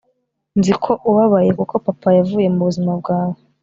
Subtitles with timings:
[0.57, 3.37] nzi ko ubabaye kuko papa yavuye mubuzima bwawe